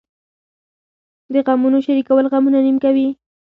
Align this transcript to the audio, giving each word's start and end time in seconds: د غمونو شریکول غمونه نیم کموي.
د 1.33 1.35
غمونو 1.45 1.77
شریکول 1.85 2.25
غمونه 2.31 2.59
نیم 2.65 2.77
کموي. 2.83 3.07